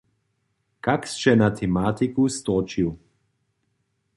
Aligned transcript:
Kak 0.87 1.03
sće 1.13 1.33
na 1.41 1.49
tematiku 1.59 2.25
storčił? 2.37 2.91